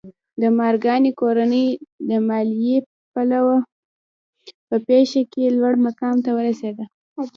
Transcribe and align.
د 0.41 0.43
مارګای 0.59 1.11
کورنۍ 1.19 1.67
د 2.09 2.11
مالیې 2.27 2.77
بلوا 3.13 3.57
په 4.67 4.75
پېښه 4.87 5.21
کې 5.31 5.53
لوړ 5.57 5.73
مقام 5.87 6.15
ته 6.25 6.31
ورسېده. 6.37 6.85